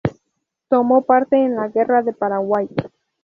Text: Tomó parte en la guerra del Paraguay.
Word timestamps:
Tomó 0.67 1.03
parte 1.03 1.37
en 1.37 1.55
la 1.55 1.67
guerra 1.67 2.01
del 2.01 2.15
Paraguay. 2.15 2.67